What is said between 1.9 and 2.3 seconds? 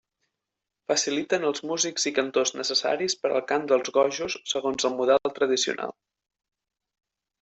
i